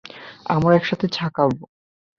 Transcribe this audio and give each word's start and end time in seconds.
আমরা 0.45 0.73
একসাথে 0.75 1.07
চা 1.07 1.25
খাব। 1.33 1.51